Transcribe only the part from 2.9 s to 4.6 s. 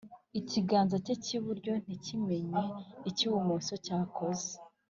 icyibumoso cyakoze.